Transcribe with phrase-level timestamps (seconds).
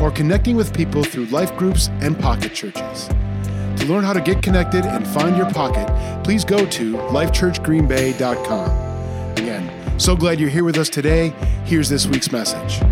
[0.00, 3.08] or connecting with people through life groups and pocket churches.
[3.76, 5.88] To learn how to get connected and find your pocket,
[6.24, 9.32] please go to lifechurchgreenbay.com.
[9.32, 11.28] Again, so glad you're here with us today.
[11.64, 12.82] Here's this week's message.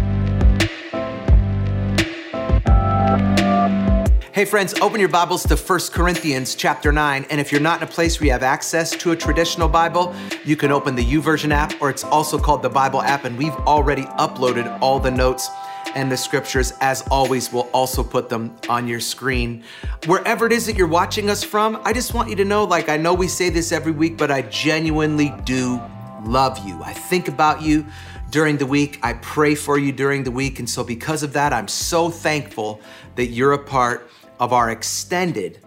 [4.36, 7.24] Hey friends, open your Bibles to 1 Corinthians chapter 9.
[7.30, 10.14] And if you're not in a place where you have access to a traditional Bible,
[10.44, 13.24] you can open the YouVersion app, or it's also called the Bible app.
[13.24, 15.48] And we've already uploaded all the notes
[15.96, 16.72] and the scriptures.
[16.80, 19.64] As always, we'll also put them on your screen.
[20.06, 22.88] Wherever it is that you're watching us from, I just want you to know like,
[22.88, 25.80] I know we say this every week, but I genuinely do
[26.24, 26.80] love you.
[26.82, 27.84] I think about you
[28.30, 29.00] during the week.
[29.02, 30.58] I pray for you during the week.
[30.58, 32.80] And so, because of that, I'm so thankful
[33.14, 35.60] that you're a part of our extended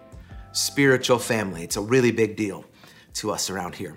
[0.52, 1.64] spiritual family.
[1.64, 2.64] It's a really big deal
[3.14, 3.96] to us around here.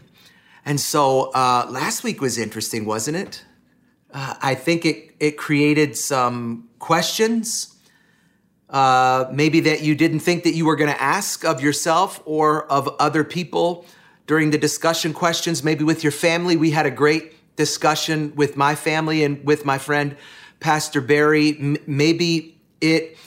[0.65, 3.43] And so uh, last week was interesting, wasn't it?
[4.14, 7.75] Uh, I think it, it created some questions,
[8.70, 12.72] uh, maybe that you didn't think that you were going to ask of yourself or
[12.72, 13.86] of other people
[14.28, 16.55] during the discussion questions, maybe with your family.
[16.55, 20.16] We had a great discussion with my family and with my friend,
[20.59, 21.58] Pastor Barry.
[21.59, 23.17] M- maybe it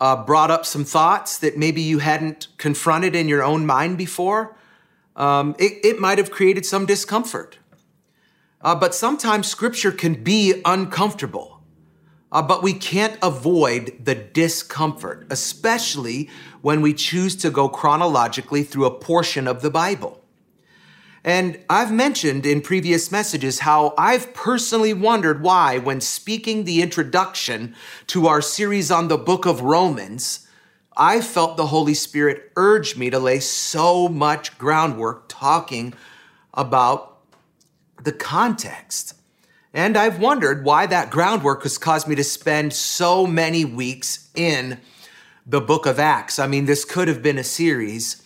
[0.00, 4.56] uh, brought up some thoughts that maybe you hadn't confronted in your own mind before.
[5.14, 7.58] Um, it, it might have created some discomfort.
[8.62, 11.62] Uh, but sometimes scripture can be uncomfortable.
[12.30, 16.30] Uh, but we can't avoid the discomfort, especially
[16.62, 20.22] when we choose to go chronologically through a portion of the Bible.
[21.24, 27.76] And I've mentioned in previous messages how I've personally wondered why, when speaking the introduction
[28.08, 30.48] to our series on the book of Romans,
[30.96, 35.94] I felt the Holy Spirit urge me to lay so much groundwork talking
[36.54, 37.11] about
[38.04, 39.14] the context.
[39.74, 44.80] And I've wondered why that groundwork has caused me to spend so many weeks in
[45.46, 46.38] the book of Acts.
[46.38, 48.22] I mean, this could have been a series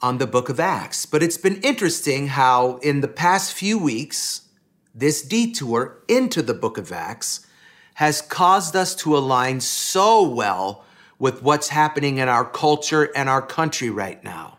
[0.00, 1.06] on the book of Acts.
[1.06, 4.48] But it's been interesting how, in the past few weeks,
[4.94, 7.46] this detour into the book of Acts
[7.94, 10.84] has caused us to align so well
[11.18, 14.58] with what's happening in our culture and our country right now.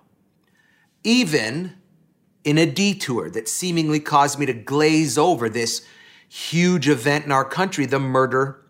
[1.03, 1.75] Even
[2.43, 5.85] in a detour that seemingly caused me to glaze over this
[6.27, 8.63] huge event in our country, the murder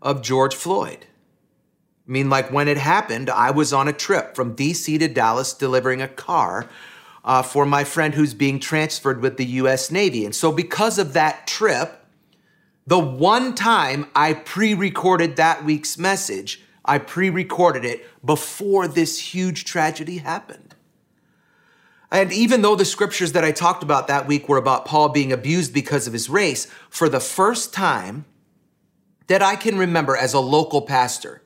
[0.00, 1.06] of George Floyd.
[2.06, 5.54] I mean, like when it happened, I was on a trip from DC to Dallas
[5.54, 6.68] delivering a car
[7.24, 10.24] uh, for my friend who's being transferred with the US Navy.
[10.24, 12.04] And so, because of that trip,
[12.86, 19.18] the one time I pre recorded that week's message, I pre recorded it before this
[19.18, 20.73] huge tragedy happened.
[22.14, 25.32] And even though the scriptures that I talked about that week were about Paul being
[25.32, 28.24] abused because of his race, for the first time
[29.26, 31.42] that I can remember as a local pastor,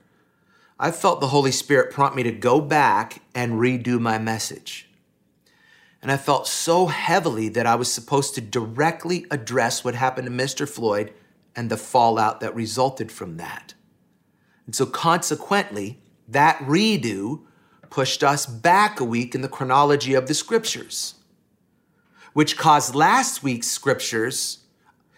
[0.78, 4.90] I felt the Holy Spirit prompt me to go back and redo my message.
[6.02, 10.44] And I felt so heavily that I was supposed to directly address what happened to
[10.44, 10.68] Mr.
[10.68, 11.14] Floyd
[11.56, 13.72] and the fallout that resulted from that.
[14.66, 15.98] And so, consequently,
[16.28, 17.44] that redo
[17.90, 21.14] pushed us back a week in the chronology of the scriptures,
[22.32, 24.64] which caused last week's scriptures,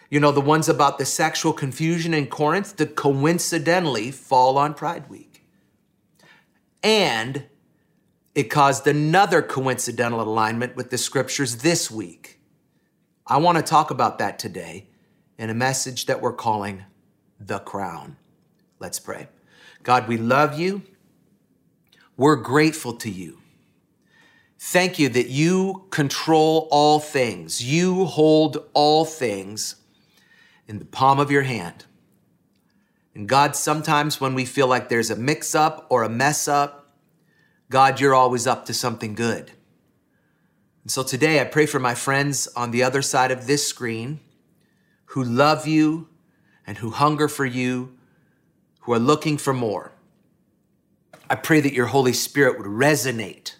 [0.09, 5.09] you know, the ones about the sexual confusion in Corinth, to coincidentally fall on Pride
[5.09, 5.45] Week.
[6.83, 7.45] And
[8.33, 12.39] it caused another coincidental alignment with the scriptures this week.
[13.27, 14.87] I want to talk about that today
[15.37, 16.83] in a message that we're calling
[17.39, 18.17] The Crown.
[18.79, 19.27] Let's pray.
[19.83, 20.81] God, we love you.
[22.21, 23.39] We're grateful to you.
[24.59, 27.63] Thank you that you control all things.
[27.63, 29.77] You hold all things
[30.67, 31.85] in the palm of your hand.
[33.15, 36.93] And God, sometimes when we feel like there's a mix up or a mess up,
[37.71, 39.53] God, you're always up to something good.
[40.83, 44.19] And so today I pray for my friends on the other side of this screen
[45.05, 46.07] who love you
[46.67, 47.97] and who hunger for you,
[48.81, 49.93] who are looking for more.
[51.31, 53.55] I pray that your Holy Spirit would resonate,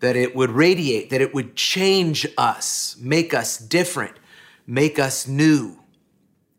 [0.00, 4.16] that it would radiate, that it would change us, make us different,
[4.66, 5.78] make us new.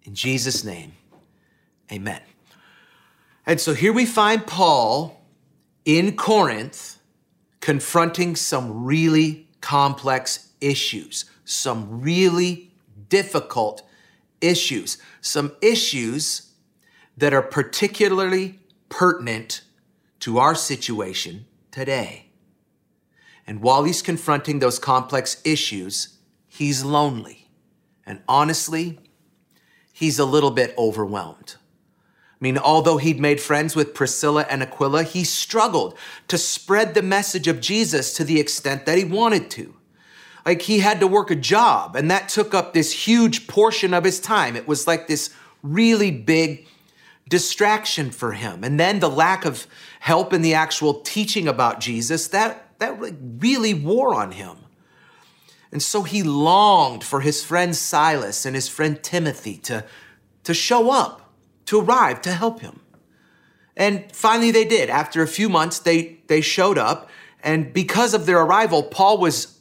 [0.05, 0.93] In Jesus' name.
[1.91, 2.21] Amen.
[3.45, 5.21] And so here we find Paul
[5.83, 6.99] in Corinth
[7.59, 12.71] confronting some really complex issues, some really
[13.09, 13.83] difficult
[14.39, 16.53] issues, some issues
[17.17, 19.63] that are particularly pertinent
[20.19, 22.27] to our situation today.
[23.47, 27.49] And while he's confronting those complex issues, he's lonely.
[28.05, 28.99] And honestly,
[29.91, 31.55] he's a little bit overwhelmed.
[32.33, 37.01] I mean, although he'd made friends with Priscilla and Aquila, he struggled to spread the
[37.01, 39.75] message of Jesus to the extent that he wanted to.
[40.45, 44.05] Like he had to work a job, and that took up this huge portion of
[44.05, 44.55] his time.
[44.55, 45.31] It was like this
[45.61, 46.65] really big
[47.29, 48.63] distraction for him.
[48.63, 49.67] And then the lack of
[49.99, 52.97] help in the actual teaching about Jesus, that, that
[53.39, 54.57] really wore on him.
[55.71, 59.85] And so he longed for his friend Silas and his friend Timothy to,
[60.43, 61.31] to show up,
[61.65, 62.79] to arrive, to help him.
[63.77, 64.89] And finally they did.
[64.89, 67.09] After a few months, they, they showed up.
[67.43, 69.59] And because of their arrival, Paul was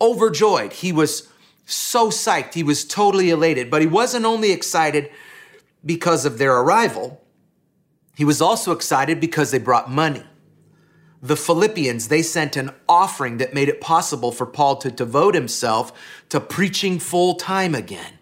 [0.00, 0.72] overjoyed.
[0.72, 1.28] He was
[1.64, 2.54] so psyched.
[2.54, 3.70] He was totally elated.
[3.70, 5.10] But he wasn't only excited
[5.84, 7.20] because of their arrival,
[8.16, 10.22] he was also excited because they brought money.
[11.20, 15.92] The Philippians, they sent an offering that made it possible for Paul to devote himself
[16.28, 18.18] to preaching full time again.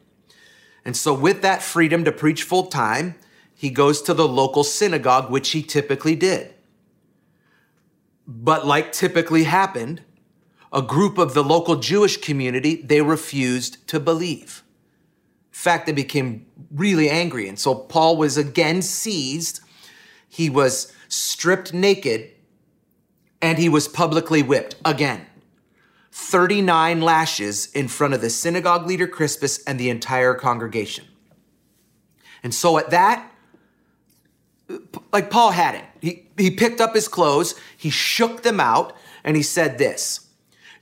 [0.85, 3.17] And so, with that freedom to preach full time,
[3.55, 6.55] he goes to the local synagogue, which he typically did.
[8.27, 10.03] But, like typically happened,
[10.73, 14.62] a group of the local Jewish community, they refused to believe.
[15.63, 16.45] Fact, they became
[16.75, 17.49] really angry.
[17.49, 19.61] And so Paul was again seized.
[20.29, 22.33] He was stripped naked
[23.41, 25.25] and he was publicly whipped again.
[26.11, 31.05] 39 lashes in front of the synagogue leader Crispus and the entire congregation.
[32.43, 33.31] And so at that,
[35.13, 35.85] like Paul had it.
[36.01, 40.29] He, he picked up his clothes, he shook them out, and he said this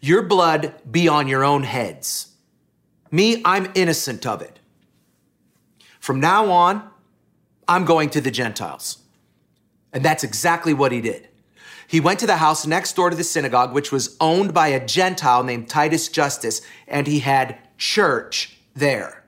[0.01, 2.29] Your blood be on your own heads.
[3.11, 4.60] Me, I'm innocent of it.
[6.01, 6.83] From now on,
[7.69, 8.99] I'm going to the Gentiles.
[9.93, 11.29] And that's exactly what he did.
[11.87, 14.85] He went to the house next door to the synagogue, which was owned by a
[14.85, 19.25] Gentile named Titus Justus, and he had church there.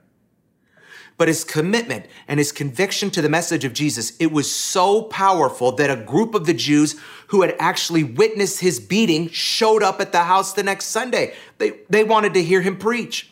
[1.17, 5.73] But his commitment and his conviction to the message of Jesus, it was so powerful
[5.73, 6.95] that a group of the Jews
[7.27, 11.33] who had actually witnessed his beating showed up at the house the next Sunday.
[11.57, 13.31] They, they wanted to hear him preach.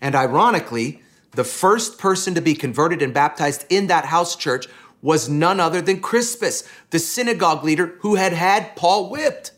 [0.00, 1.03] And ironically,
[1.34, 4.66] the first person to be converted and baptized in that house church
[5.02, 9.52] was none other than Crispus, the synagogue leader who had had Paul whipped.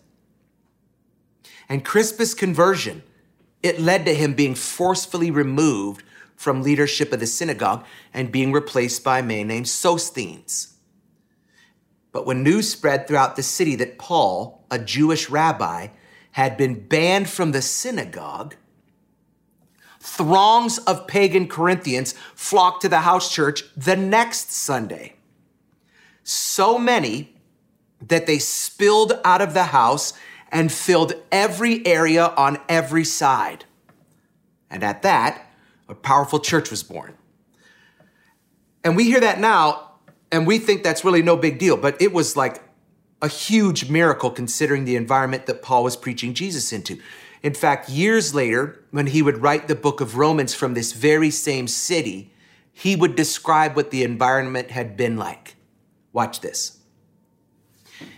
[1.68, 3.02] And Crispus' conversion,
[3.62, 6.02] it led to him being forcefully removed
[6.36, 10.74] from leadership of the synagogue and being replaced by a man named Sosthenes.
[12.12, 15.88] But when news spread throughout the city that Paul, a Jewish rabbi,
[16.32, 18.56] had been banned from the synagogue,
[20.06, 25.14] throngs of pagan Corinthians flocked to the house church the next Sunday.
[26.22, 27.34] So many
[28.00, 30.12] that they spilled out of the house
[30.52, 33.64] and filled every area on every side.
[34.70, 35.50] And at that,
[35.88, 37.16] a powerful church was born.
[38.84, 39.90] And we hear that now,
[40.30, 42.62] and we think that's really no big deal, but it was like
[43.20, 47.00] a huge miracle considering the environment that Paul was preaching Jesus into.
[47.46, 51.30] In fact, years later, when he would write the book of Romans from this very
[51.30, 52.32] same city,
[52.72, 55.54] he would describe what the environment had been like.
[56.12, 56.78] Watch this.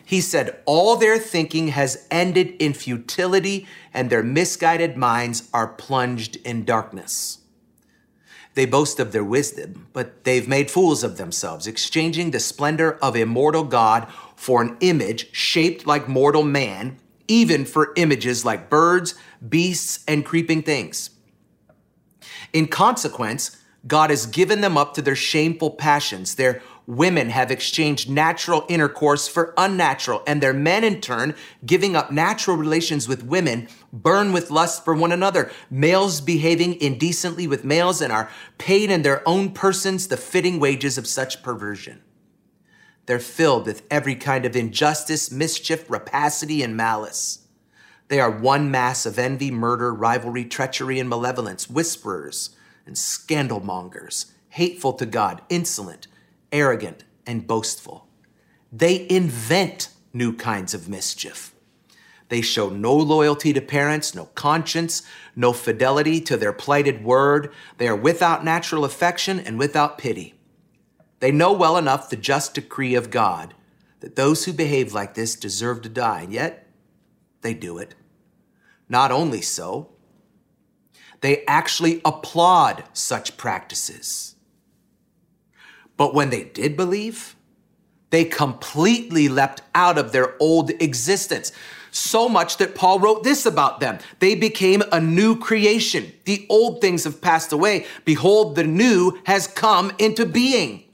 [0.02, 6.36] He said, All their thinking has ended in futility, and their misguided minds are plunged
[6.36, 7.40] in darkness.
[8.54, 13.14] They boast of their wisdom, but they've made fools of themselves, exchanging the splendor of
[13.14, 19.14] immortal God for an image shaped like mortal man even for images like birds,
[19.46, 21.10] beasts, and creeping things.
[22.52, 23.56] In consequence,
[23.86, 26.34] God has given them up to their shameful passions.
[26.34, 32.10] Their women have exchanged natural intercourse for unnatural, and their men, in turn, giving up
[32.10, 35.50] natural relations with women, burn with lust for one another.
[35.70, 40.96] Males behaving indecently with males and are paid in their own persons the fitting wages
[40.96, 42.02] of such perversion.
[43.08, 47.38] They're filled with every kind of injustice, mischief, rapacity, and malice.
[48.08, 52.50] They are one mass of envy, murder, rivalry, treachery, and malevolence, whisperers
[52.84, 56.06] and scandalmongers, hateful to God, insolent,
[56.52, 58.06] arrogant, and boastful.
[58.70, 61.54] They invent new kinds of mischief.
[62.28, 65.02] They show no loyalty to parents, no conscience,
[65.34, 67.54] no fidelity to their plighted word.
[67.78, 70.37] They are without natural affection and without pity.
[71.20, 73.54] They know well enough the just decree of God,
[74.00, 76.66] that those who behave like this deserve to die, and yet
[77.42, 77.94] they do it.
[78.88, 79.90] Not only so,
[81.20, 84.36] they actually applaud such practices.
[85.96, 87.34] But when they did believe,
[88.10, 91.52] they completely leapt out of their old existence.
[91.90, 93.98] So much that Paul wrote this about them.
[94.20, 96.12] They became a new creation.
[96.24, 97.86] The old things have passed away.
[98.04, 100.84] Behold, the new has come into being.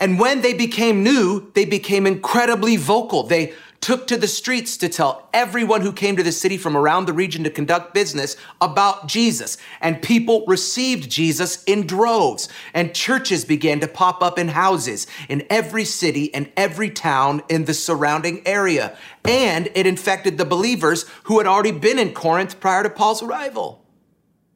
[0.00, 3.22] And when they became new, they became incredibly vocal.
[3.22, 3.52] They
[3.82, 7.12] took to the streets to tell everyone who came to the city from around the
[7.12, 9.56] region to conduct business about Jesus.
[9.80, 12.48] And people received Jesus in droves.
[12.74, 17.66] And churches began to pop up in houses in every city and every town in
[17.66, 18.96] the surrounding area.
[19.24, 23.84] And it infected the believers who had already been in Corinth prior to Paul's arrival,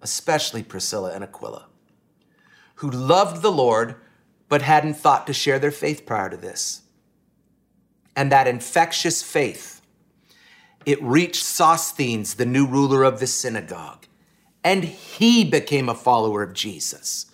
[0.02, 1.66] especially Priscilla and Aquila,
[2.76, 3.96] who loved the Lord
[4.48, 6.82] but hadn't thought to share their faith prior to this
[8.16, 9.80] and that infectious faith,
[10.86, 14.06] it reached Sosthenes, the new ruler of the synagogue,
[14.62, 17.26] and he became a follower of Jesus.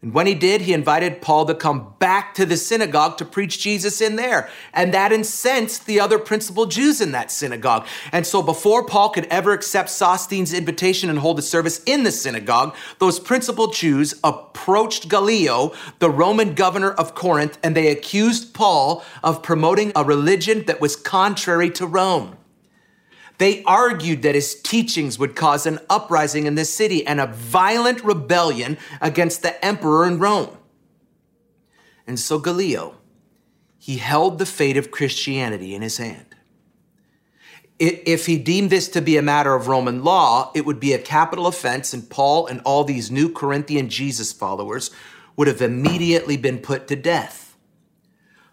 [0.00, 3.58] And when he did, he invited Paul to come back to the synagogue to preach
[3.58, 4.48] Jesus in there.
[4.72, 7.84] And that incensed the other principal Jews in that synagogue.
[8.12, 12.12] And so before Paul could ever accept Sosthenes' invitation and hold a service in the
[12.12, 19.04] synagogue, those principal Jews approached Gallio, the Roman governor of Corinth, and they accused Paul
[19.24, 22.36] of promoting a religion that was contrary to Rome.
[23.38, 28.02] They argued that his teachings would cause an uprising in the city and a violent
[28.04, 30.56] rebellion against the emperor in Rome.
[32.06, 32.96] And so Gallio,
[33.78, 36.24] he held the fate of Christianity in his hand.
[37.78, 40.98] If he deemed this to be a matter of Roman law, it would be a
[40.98, 44.90] capital offense, and Paul and all these new Corinthian Jesus followers
[45.36, 47.47] would have immediately been put to death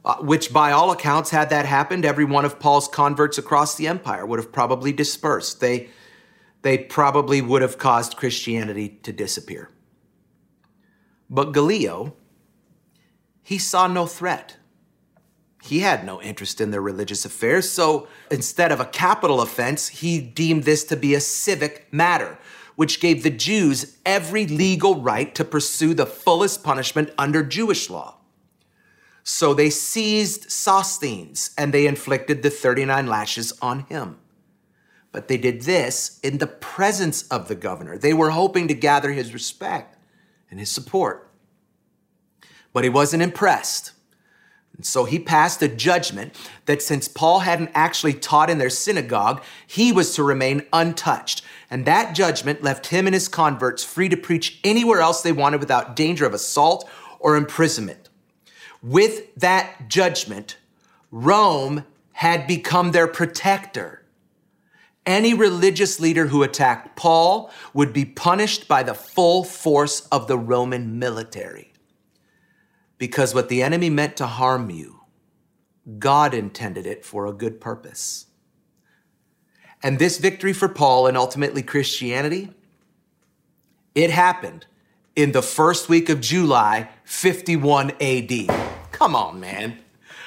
[0.06, 3.88] uh, which by all accounts, had that happened, every one of Paul's converts across the
[3.88, 5.60] empire would have probably dispersed.
[5.60, 5.90] They,
[6.62, 9.72] they probably would have caused Christianity to disappear.
[11.28, 12.14] But Gallio,
[13.42, 14.58] he saw no threat.
[15.64, 20.22] He had no interest in their religious affairs, so instead of a capital offense, he
[20.22, 22.38] deemed this to be a civic matter,
[22.76, 28.20] which gave the Jews every legal right to pursue the fullest punishment under Jewish law.
[29.28, 34.20] So they seized Sosthenes and they inflicted the 39 lashes on him.
[35.12, 37.98] But they did this in the presence of the governor.
[37.98, 39.98] They were hoping to gather his respect
[40.52, 41.32] and his support.
[42.72, 43.94] But he wasn't impressed.
[44.76, 46.36] And so he passed a judgment
[46.68, 51.42] that since Paul hadn't actually taught in their synagogue, he was to remain untouched.
[51.72, 55.62] And that judgment left him and his converts free to preach anywhere else they wanted
[55.62, 56.88] without danger of assault
[57.20, 58.05] or imprisonment.
[58.86, 60.58] With that judgment,
[61.10, 64.04] Rome had become their protector.
[65.08, 70.38] Any religious leader who attacked Paul would be punished by the full force of the
[70.38, 71.74] Roman military.
[73.00, 75.02] Because what the enemy meant to harm you,
[75.98, 78.28] God intended it for a good purpose.
[79.82, 82.52] And this victory for Paul and ultimately Christianity,
[83.96, 84.68] it happened
[85.16, 88.65] in the first week of July, 51 AD.
[88.96, 89.78] Come on, man.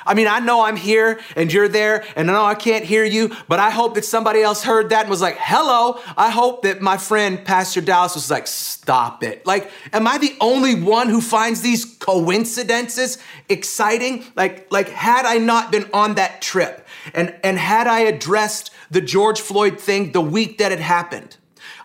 [0.04, 3.02] I mean, I know I'm here and you're there, and I know I can't hear
[3.02, 5.98] you, but I hope that somebody else heard that and was like, hello.
[6.18, 9.46] I hope that my friend Pastor Dallas was like, stop it.
[9.46, 13.16] Like, am I the only one who finds these coincidences
[13.48, 14.24] exciting?
[14.36, 19.00] Like, like had I not been on that trip and, and had I addressed the
[19.00, 21.38] George Floyd thing the week that it happened,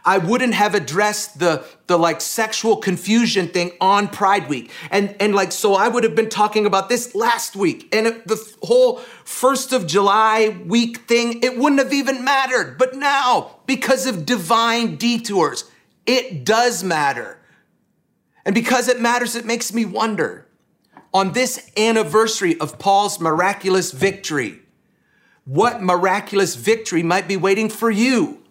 [0.06, 4.72] I wouldn't have addressed the the like sexual confusion thing on Pride Week.
[4.92, 7.94] And and like so I would have been talking about this last week.
[7.96, 12.78] And the whole 1st of July week thing, it wouldn't have even mattered.
[12.78, 15.66] But now, because of divine detours,
[16.06, 17.40] it does matter.
[18.46, 20.48] And because it matters, it makes me wonder
[21.14, 24.60] on this anniversary of Paul's miraculous victory,
[25.46, 28.43] what miraculous victory might be waiting for you?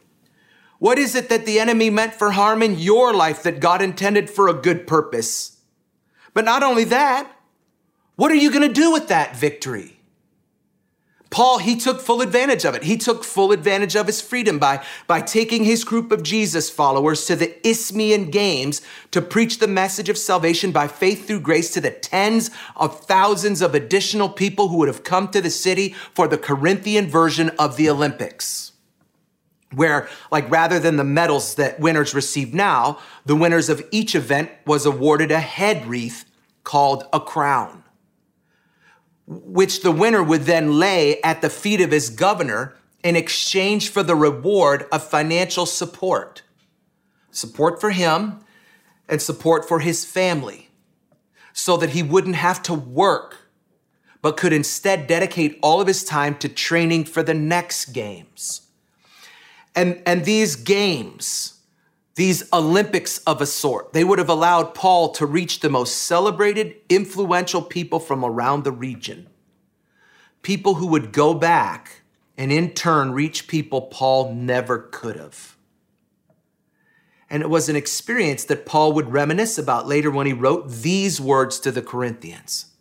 [0.82, 4.28] What is it that the enemy meant for harm in your life that God intended
[4.28, 5.58] for a good purpose?
[6.34, 7.30] But not only that,
[8.16, 10.00] what are you going to do with that victory?
[11.30, 12.82] Paul, he took full advantage of it.
[12.82, 17.26] He took full advantage of his freedom by, by taking his group of Jesus followers
[17.26, 21.80] to the Isthmian Games to preach the message of salvation by faith through grace to
[21.80, 26.26] the tens of thousands of additional people who would have come to the city for
[26.26, 28.71] the Corinthian version of the Olympics
[29.74, 34.50] where like rather than the medals that winners receive now, the winners of each event
[34.66, 36.24] was awarded a head wreath
[36.64, 37.84] called a crown.
[39.26, 44.02] which the winner would then lay at the feet of his governor in exchange for
[44.02, 46.42] the reward of financial support.
[47.30, 48.40] Support for him
[49.08, 50.70] and support for his family
[51.52, 53.38] so that he wouldn't have to work,
[54.20, 58.62] but could instead dedicate all of his time to training for the next games.
[59.74, 61.60] And, and these games,
[62.14, 66.76] these Olympics of a sort, they would have allowed Paul to reach the most celebrated,
[66.88, 69.28] influential people from around the region.
[70.42, 72.02] People who would go back
[72.36, 75.56] and in turn reach people Paul never could have.
[77.30, 81.18] And it was an experience that Paul would reminisce about later when he wrote these
[81.18, 82.71] words to the Corinthians.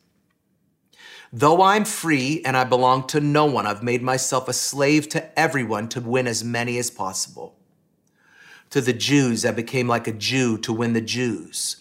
[1.33, 5.39] Though I'm free and I belong to no one, I've made myself a slave to
[5.39, 7.55] everyone to win as many as possible.
[8.71, 11.77] To the Jews, I became like a Jew to win the Jews.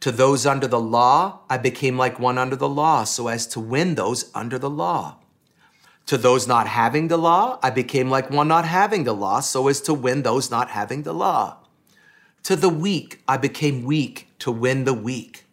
[0.00, 3.60] To those under the law, I became like one under the law so as to
[3.60, 5.18] win those under the law.
[6.06, 9.68] To those not having the law, I became like one not having the law so
[9.68, 11.58] as to win those not having the law.
[12.44, 15.44] To the weak, I became weak to win the weak.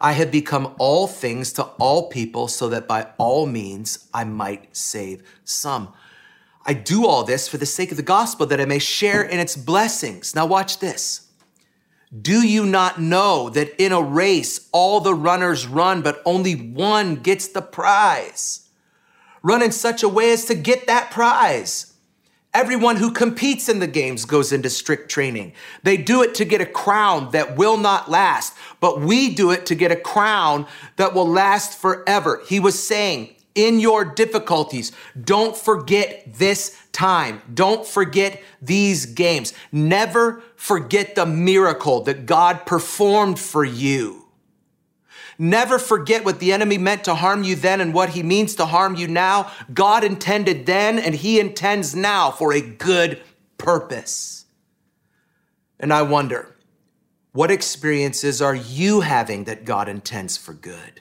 [0.00, 4.74] I have become all things to all people so that by all means I might
[4.74, 5.92] save some.
[6.64, 9.38] I do all this for the sake of the gospel that I may share in
[9.38, 10.34] its blessings.
[10.34, 11.28] Now, watch this.
[12.18, 17.16] Do you not know that in a race all the runners run, but only one
[17.16, 18.68] gets the prize?
[19.42, 21.89] Run in such a way as to get that prize.
[22.52, 25.52] Everyone who competes in the games goes into strict training.
[25.84, 29.66] They do it to get a crown that will not last, but we do it
[29.66, 30.66] to get a crown
[30.96, 32.42] that will last forever.
[32.48, 34.90] He was saying, in your difficulties,
[35.22, 37.42] don't forget this time.
[37.52, 39.52] Don't forget these games.
[39.70, 44.19] Never forget the miracle that God performed for you.
[45.42, 48.66] Never forget what the enemy meant to harm you then and what he means to
[48.66, 49.50] harm you now.
[49.72, 53.22] God intended then and he intends now for a good
[53.56, 54.44] purpose.
[55.78, 56.54] And I wonder,
[57.32, 61.00] what experiences are you having that God intends for good?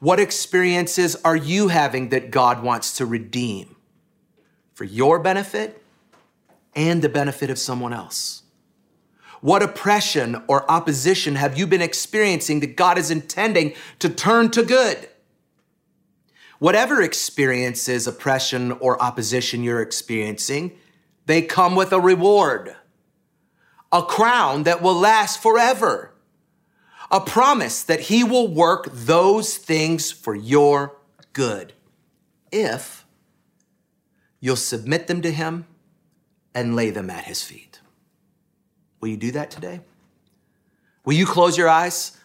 [0.00, 3.76] What experiences are you having that God wants to redeem
[4.74, 5.82] for your benefit
[6.74, 8.41] and the benefit of someone else?
[9.42, 14.62] What oppression or opposition have you been experiencing that God is intending to turn to
[14.62, 15.08] good?
[16.60, 20.78] Whatever experiences, oppression, or opposition you're experiencing,
[21.26, 22.76] they come with a reward,
[23.90, 26.14] a crown that will last forever,
[27.10, 30.96] a promise that He will work those things for your
[31.32, 31.72] good
[32.52, 33.04] if
[34.38, 35.66] you'll submit them to Him
[36.54, 37.81] and lay them at His feet.
[39.02, 39.80] Will you do that today?
[41.04, 42.16] Will you close your eyes?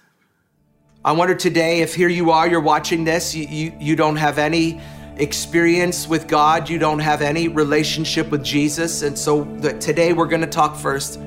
[1.04, 4.38] I wonder today if here you are, you're watching this, you, you, you don't have
[4.38, 4.80] any
[5.16, 9.02] experience with God, you don't have any relationship with Jesus.
[9.02, 11.20] And so the, today we're going to talk first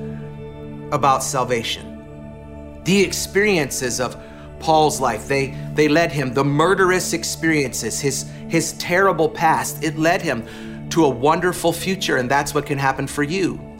[0.93, 2.81] about salvation.
[2.85, 4.15] The experiences of
[4.59, 10.21] Paul's life, they, they led him, the murderous experiences, his, his terrible past, it led
[10.21, 10.47] him
[10.91, 12.15] to a wonderful future.
[12.15, 13.70] And that's what can happen for you.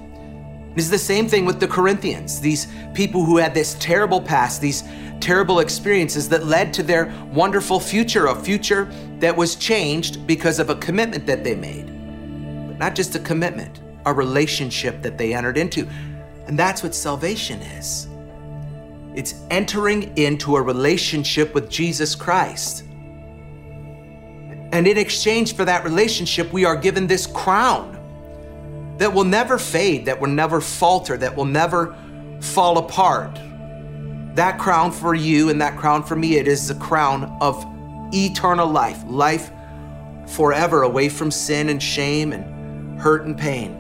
[0.76, 4.84] It's the same thing with the Corinthians, these people who had this terrible past, these
[5.20, 10.70] terrible experiences that led to their wonderful future, a future that was changed because of
[10.70, 11.88] a commitment that they made.
[12.68, 15.88] But not just a commitment, a relationship that they entered into.
[16.48, 18.08] And that's what salvation is
[19.14, 22.86] it's entering into a relationship with Jesus Christ.
[24.72, 28.01] And in exchange for that relationship, we are given this crown
[29.02, 31.96] that will never fade, that will never falter, that will never
[32.40, 33.34] fall apart.
[34.36, 37.66] That crown for you and that crown for me, it is the crown of
[38.14, 39.50] eternal life, life
[40.28, 43.72] forever away from sin and shame and hurt and pain.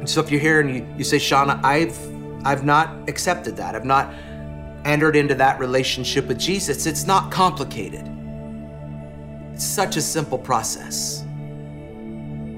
[0.00, 1.96] And so if you're here and you, you say, Shauna, I've
[2.44, 3.76] I've not accepted that.
[3.76, 4.12] I've not
[4.84, 6.86] entered into that relationship with Jesus.
[6.86, 8.10] It's not complicated.
[9.52, 11.24] It's such a simple process.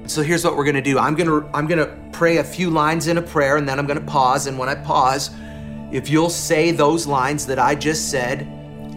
[0.07, 0.99] So here's what we're to do.
[0.99, 4.05] I'm to I'm to pray a few lines in a prayer and then I'm to
[4.05, 5.31] pause and when I pause,
[5.91, 8.41] if you'll say those lines that I just said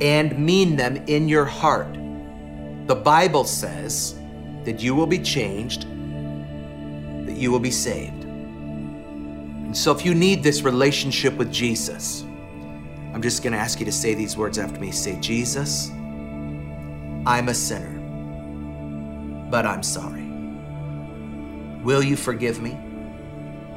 [0.00, 1.94] and mean them in your heart.
[2.86, 4.18] The Bible says
[4.64, 5.82] that you will be changed,
[7.26, 8.24] that you will be saved.
[8.24, 12.22] And so if you need this relationship with Jesus,
[13.12, 14.92] I'm just to ask you to say these words after me.
[14.92, 15.90] Say, Jesus,
[17.26, 17.98] I'm a sinner,
[19.50, 20.27] but I'm sorry.
[21.88, 22.78] Will you forgive me?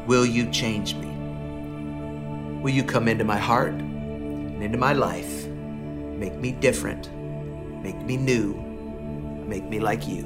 [0.06, 1.08] Will you change me?
[2.62, 7.10] Will you come into my heart and into my life, make me different,
[7.82, 8.54] Make me new.
[9.48, 10.26] Make me like you.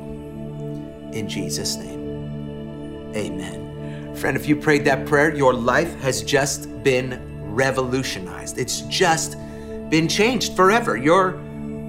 [1.13, 3.13] In Jesus' name.
[3.15, 4.15] Amen.
[4.15, 8.57] Friend, if you prayed that prayer, your life has just been revolutionized.
[8.57, 9.37] It's just
[9.91, 10.97] been changed forever.
[10.97, 11.39] Your,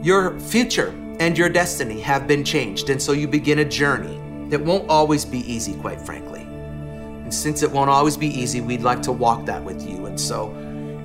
[0.02, 0.88] your future
[1.20, 2.90] and your destiny have been changed.
[2.90, 6.42] And so you begin a journey that won't always be easy, quite frankly.
[6.42, 10.06] And since it won't always be easy, we'd like to walk that with you.
[10.06, 10.54] And so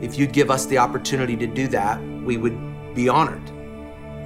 [0.02, 3.46] if you'd give us the opportunity to do that, we would be honored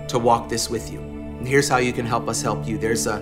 [0.10, 1.00] to walk this with you.
[1.00, 2.78] And here's how you can help us help you.
[2.78, 3.20] There's a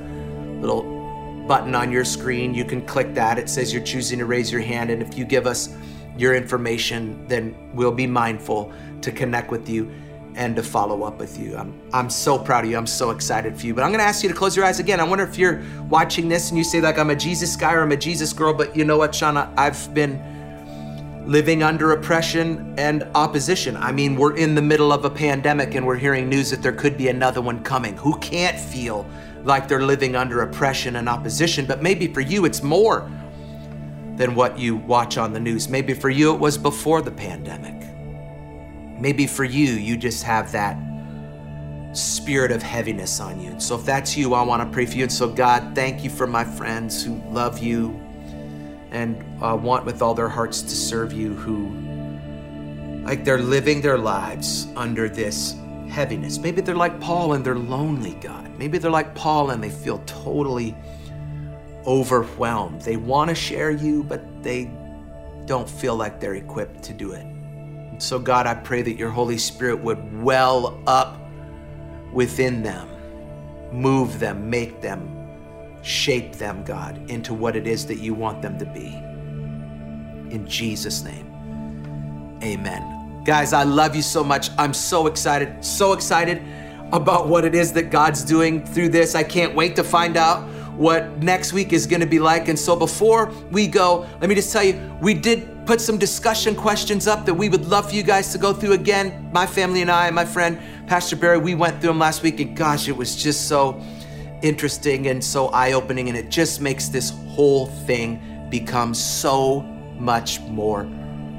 [0.60, 2.54] little button on your screen.
[2.54, 3.38] You can click that.
[3.38, 4.90] It says you're choosing to raise your hand.
[4.90, 5.76] And if you give us
[6.18, 9.92] your information, then we'll be mindful to connect with you
[10.36, 11.56] and to follow up with you.
[11.56, 12.78] I'm, I'm so proud of you.
[12.78, 13.74] I'm so excited for you.
[13.74, 15.00] But I'm going to ask you to close your eyes again.
[15.00, 17.82] I wonder if you're watching this and you say, like, I'm a Jesus guy or
[17.82, 19.54] I'm a Jesus girl, but you know what, Shauna?
[19.58, 20.22] I've been
[21.26, 23.78] living under oppression and opposition.
[23.78, 26.74] I mean, we're in the middle of a pandemic and we're hearing news that there
[26.74, 27.96] could be another one coming.
[27.98, 29.06] Who can't feel
[29.44, 31.66] like they're living under oppression and opposition?
[31.66, 33.10] But maybe for you, it's more
[34.16, 35.70] than what you watch on the news.
[35.70, 37.83] Maybe for you, it was before the pandemic.
[39.04, 40.78] Maybe for you, you just have that
[41.92, 43.60] spirit of heaviness on you.
[43.60, 45.04] So if that's you, I want to pray for you.
[45.04, 47.90] And so, God, thank you for my friends who love you
[48.92, 51.68] and uh, want with all their hearts to serve you, who,
[53.04, 55.58] like, they're living their lives under this
[55.90, 56.38] heaviness.
[56.40, 58.58] Maybe they're like Paul and they're lonely, God.
[58.58, 60.78] Maybe they're like Paul and they feel totally
[61.86, 62.84] overwhelmed.
[62.84, 64.72] They want to share you, but they
[65.44, 67.33] don't feel like they're equipped to do it.
[67.98, 71.20] So, God, I pray that your Holy Spirit would well up
[72.12, 72.90] within them,
[73.72, 75.10] move them, make them,
[75.82, 78.88] shape them, God, into what it is that you want them to be.
[80.34, 83.22] In Jesus' name, amen.
[83.26, 84.50] Guys, I love you so much.
[84.58, 86.42] I'm so excited, so excited
[86.92, 89.16] about what it is that God's doing through this.
[89.16, 92.48] I can't wait to find out what next week is going to be like.
[92.48, 96.56] And so before we go, let me just tell you, we did put some discussion
[96.56, 99.30] questions up that we would love for you guys to go through again.
[99.32, 102.56] My family and I, my friend Pastor Barry, we went through them last week, and
[102.56, 103.82] gosh, it was just so
[104.42, 106.10] interesting and so eye opening.
[106.10, 109.62] And it just makes this whole thing become so
[109.98, 110.90] much more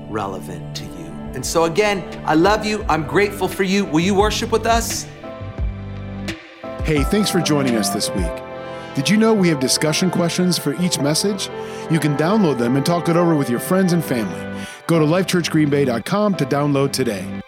[0.09, 0.91] relevant to you.
[1.35, 2.85] And so, again, I love you.
[2.89, 3.85] I'm grateful for you.
[3.85, 5.07] Will you worship with us?
[6.85, 8.54] Hey, thanks for joining us this week.
[8.95, 11.49] Did you know we have discussion questions for each message?
[11.91, 14.65] You can download them and talk it over with your friends and family.
[14.87, 17.41] Go to lifechurchgreenbay.com to download today.